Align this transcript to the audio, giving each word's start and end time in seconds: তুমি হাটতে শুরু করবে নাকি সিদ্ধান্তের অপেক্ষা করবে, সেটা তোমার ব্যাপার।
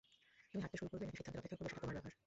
তুমি 0.49 0.61
হাটতে 0.63 0.77
শুরু 0.79 0.89
করবে 0.91 1.03
নাকি 1.07 1.17
সিদ্ধান্তের 1.19 1.41
অপেক্ষা 1.41 1.57
করবে, 1.61 1.67
সেটা 1.71 1.79
তোমার 1.83 1.95
ব্যাপার। 1.97 2.11